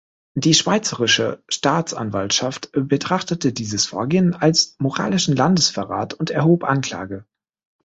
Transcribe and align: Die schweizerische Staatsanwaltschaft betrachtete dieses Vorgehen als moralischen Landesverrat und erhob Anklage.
Die 0.33 0.55
schweizerische 0.55 1.43
Staatsanwaltschaft 1.47 2.71
betrachtete 2.73 3.53
dieses 3.53 3.85
Vorgehen 3.85 4.33
als 4.33 4.75
moralischen 4.79 5.35
Landesverrat 5.35 6.15
und 6.15 6.31
erhob 6.31 6.63
Anklage. 6.63 7.27